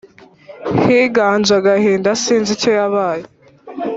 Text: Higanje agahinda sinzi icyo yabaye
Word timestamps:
Higanje 0.83 1.51
agahinda 1.59 2.09
sinzi 2.23 2.51
icyo 2.55 2.71
yabaye 2.79 3.25